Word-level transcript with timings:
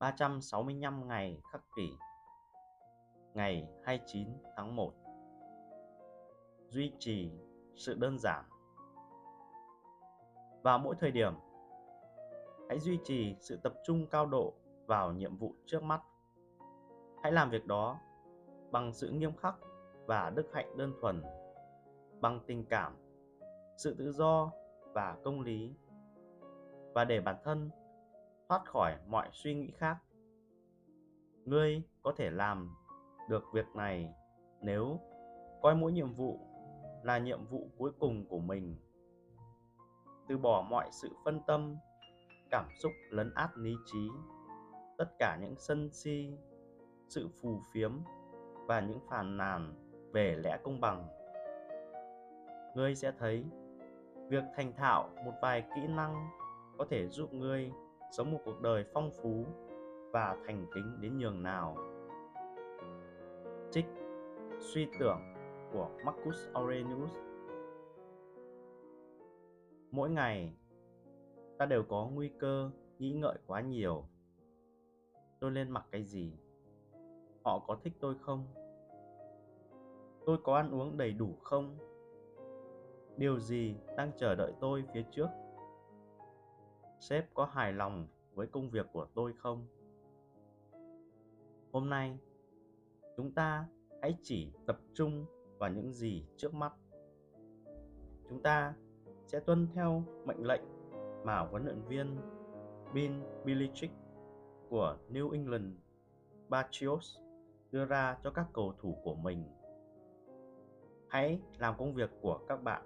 365 0.00 1.08
ngày 1.08 1.40
khắc 1.52 1.60
kỷ, 1.76 1.90
Ngày 3.34 3.68
29 3.84 4.28
tháng 4.56 4.76
1 4.76 4.92
Duy 6.68 6.92
trì 6.98 7.32
sự 7.76 7.94
đơn 7.94 8.18
giản. 8.18 8.44
Vào 10.62 10.78
mỗi 10.78 10.94
thời 10.98 11.10
điểm, 11.10 11.34
Hãy 12.68 12.78
duy 12.78 12.98
trì 13.04 13.36
sự 13.40 13.56
tập 13.62 13.72
trung 13.84 14.06
cao 14.10 14.26
độ 14.26 14.54
vào 14.86 15.12
nhiệm 15.12 15.36
vụ 15.36 15.54
trước 15.66 15.82
mắt. 15.82 16.02
Hãy 17.22 17.32
làm 17.32 17.50
việc 17.50 17.66
đó 17.66 17.98
bằng 18.70 18.92
sự 18.92 19.10
nghiêm 19.10 19.36
khắc 19.36 19.54
và 20.06 20.30
đức 20.30 20.46
hạnh 20.52 20.76
đơn 20.76 20.92
thuần, 21.00 21.22
bằng 22.20 22.40
tình 22.46 22.64
cảm, 22.64 22.96
sự 23.76 23.94
tự 23.98 24.12
do 24.12 24.52
và 24.92 25.16
công 25.24 25.40
lý. 25.40 25.74
Và 26.94 27.04
để 27.04 27.20
bản 27.20 27.36
thân 27.44 27.70
thoát 28.50 28.64
khỏi 28.64 28.96
mọi 29.06 29.28
suy 29.32 29.54
nghĩ 29.54 29.70
khác. 29.76 29.96
Ngươi 31.44 31.82
có 32.02 32.12
thể 32.16 32.30
làm 32.30 32.74
được 33.28 33.44
việc 33.52 33.66
này 33.74 34.14
nếu 34.62 35.00
coi 35.62 35.74
mỗi 35.74 35.92
nhiệm 35.92 36.14
vụ 36.14 36.40
là 37.02 37.18
nhiệm 37.18 37.46
vụ 37.46 37.70
cuối 37.78 37.90
cùng 37.98 38.26
của 38.26 38.38
mình. 38.38 38.76
Từ 40.28 40.38
bỏ 40.38 40.66
mọi 40.70 40.88
sự 40.92 41.08
phân 41.24 41.40
tâm, 41.46 41.76
cảm 42.50 42.68
xúc 42.82 42.92
lấn 43.10 43.34
át 43.34 43.50
lý 43.56 43.74
trí, 43.86 44.08
tất 44.98 45.08
cả 45.18 45.38
những 45.40 45.54
sân 45.58 45.90
si, 45.92 46.30
sự 47.08 47.28
phù 47.42 47.60
phiếm 47.72 47.92
và 48.66 48.80
những 48.80 49.00
phàn 49.10 49.36
nàn 49.36 49.74
về 50.12 50.36
lẽ 50.36 50.58
công 50.64 50.80
bằng. 50.80 51.08
Ngươi 52.74 52.94
sẽ 52.94 53.12
thấy 53.18 53.44
việc 54.28 54.44
thành 54.56 54.72
thạo 54.76 55.10
một 55.24 55.32
vài 55.42 55.64
kỹ 55.74 55.86
năng 55.86 56.28
có 56.78 56.86
thể 56.90 57.08
giúp 57.08 57.32
ngươi 57.32 57.72
sống 58.10 58.32
một 58.32 58.38
cuộc 58.44 58.60
đời 58.60 58.84
phong 58.94 59.10
phú 59.22 59.44
và 60.12 60.36
thành 60.46 60.66
kính 60.74 61.00
đến 61.00 61.18
nhường 61.18 61.42
nào. 61.42 61.76
Trích 63.70 63.86
suy 64.58 64.88
tưởng 64.98 65.20
của 65.72 65.90
Marcus 66.04 66.48
Aurelius. 66.54 67.10
Mỗi 69.90 70.10
ngày, 70.10 70.54
ta 71.58 71.66
đều 71.66 71.82
có 71.88 72.08
nguy 72.14 72.30
cơ, 72.38 72.70
nghĩ 72.98 73.12
ngợi 73.12 73.38
quá 73.46 73.60
nhiều. 73.60 74.04
Tôi 75.40 75.50
nên 75.50 75.70
mặc 75.70 75.86
cái 75.90 76.04
gì? 76.04 76.32
Họ 77.44 77.64
có 77.66 77.76
thích 77.82 77.92
tôi 78.00 78.14
không? 78.20 78.46
Tôi 80.26 80.38
có 80.44 80.56
ăn 80.56 80.70
uống 80.70 80.96
đầy 80.96 81.12
đủ 81.12 81.36
không? 81.42 81.78
Điều 83.16 83.38
gì 83.38 83.76
đang 83.96 84.12
chờ 84.16 84.34
đợi 84.34 84.52
tôi 84.60 84.84
phía 84.94 85.04
trước? 85.10 85.28
Sếp 87.00 87.34
có 87.34 87.44
hài 87.44 87.72
lòng 87.72 88.06
với 88.34 88.46
công 88.46 88.70
việc 88.70 88.86
của 88.92 89.06
tôi 89.14 89.32
không? 89.32 89.66
Hôm 91.72 91.90
nay, 91.90 92.18
chúng 93.16 93.32
ta 93.32 93.66
hãy 94.02 94.18
chỉ 94.22 94.52
tập 94.66 94.80
trung 94.94 95.26
vào 95.58 95.70
những 95.70 95.92
gì 95.92 96.24
trước 96.36 96.54
mắt. 96.54 96.72
Chúng 98.28 98.42
ta 98.42 98.74
sẽ 99.26 99.40
tuân 99.40 99.68
theo 99.74 100.02
mệnh 100.24 100.46
lệnh 100.46 100.62
mà 101.24 101.38
huấn 101.38 101.64
luyện 101.64 101.82
viên 101.88 102.20
Bill 102.94 103.14
Belichick 103.44 103.94
của 104.68 104.96
New 105.10 105.30
England 105.30 105.74
Patriots 106.50 107.18
đưa 107.70 107.84
ra 107.84 108.18
cho 108.22 108.30
các 108.30 108.46
cầu 108.52 108.74
thủ 108.78 108.96
của 109.04 109.14
mình. 109.14 109.44
Hãy 111.08 111.40
làm 111.58 111.74
công 111.78 111.94
việc 111.94 112.10
của 112.20 112.40
các 112.48 112.62
bạn. 112.62 112.82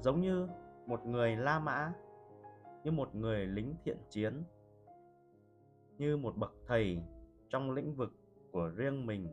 Giống 0.00 0.20
như 0.20 0.48
một 0.86 1.06
người 1.06 1.36
La 1.36 1.58
Mã, 1.58 1.92
như 2.84 2.90
một 2.90 3.14
người 3.14 3.46
lính 3.46 3.74
thiện 3.84 3.96
chiến, 4.08 4.42
như 5.98 6.16
một 6.16 6.36
bậc 6.36 6.52
thầy 6.66 7.02
trong 7.48 7.70
lĩnh 7.70 7.94
vực 7.94 8.12
của 8.52 8.70
riêng 8.76 9.06
mình. 9.06 9.28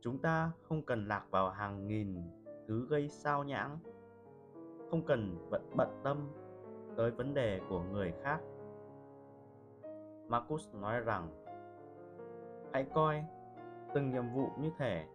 Chúng 0.00 0.18
ta 0.18 0.52
không 0.62 0.82
cần 0.82 1.08
lạc 1.08 1.26
vào 1.30 1.50
hàng 1.50 1.86
nghìn 1.86 2.16
thứ 2.68 2.86
gây 2.90 3.08
sao 3.08 3.44
nhãng, 3.44 3.78
không 4.90 5.06
cần 5.06 5.48
bận 5.50 5.70
bận 5.76 6.00
tâm 6.04 6.28
tới 6.96 7.10
vấn 7.10 7.34
đề 7.34 7.60
của 7.68 7.80
người 7.80 8.12
khác. 8.22 8.40
Marcus 10.28 10.74
nói 10.74 11.00
rằng 11.00 11.44
hãy 12.72 12.86
coi 12.94 13.24
từng 13.94 14.10
nhiệm 14.10 14.30
vụ 14.34 14.48
như 14.58 14.70
thể 14.78 15.06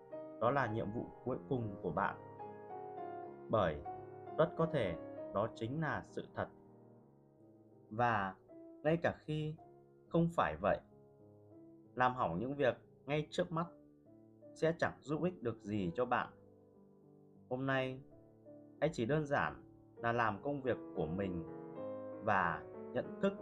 đó 0.41 0.51
là 0.51 0.67
nhiệm 0.67 0.91
vụ 0.91 1.05
cuối 1.23 1.37
cùng 1.49 1.75
của 1.81 1.91
bạn 1.91 2.15
bởi 3.49 3.81
rất 4.39 4.49
có 4.57 4.65
thể, 4.65 4.95
đó 5.33 5.47
chính 5.55 5.81
là 5.81 6.03
sự 6.07 6.25
thật. 6.35 6.47
Và 7.89 8.35
ngay 8.83 8.97
cả 8.97 9.15
khi 9.25 9.55
không 10.07 10.29
phải 10.35 10.55
vậy, 10.61 10.79
làm 11.95 12.15
hỏng 12.15 12.39
những 12.39 12.55
việc 12.55 12.77
ngay 13.05 13.27
trước 13.31 13.51
mắt 13.51 13.67
sẽ 14.53 14.73
chẳng 14.77 14.93
giúp 15.01 15.23
ích 15.23 15.43
được 15.43 15.63
gì 15.63 15.91
cho 15.95 16.05
bạn. 16.05 16.29
Hôm 17.49 17.65
nay, 17.65 17.99
hãy 18.81 18.89
chỉ 18.93 19.05
đơn 19.05 19.25
giản 19.25 19.63
là 19.95 20.11
làm 20.11 20.43
công 20.43 20.61
việc 20.61 20.77
của 20.95 21.07
mình 21.07 21.43
và 22.23 22.63
nhận 22.93 23.19
thức 23.21 23.33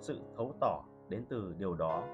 sự 0.00 0.20
thấu 0.36 0.54
tỏ 0.60 0.84
đến 1.08 1.24
từ 1.28 1.54
điều 1.58 1.74
đó. 1.74 2.08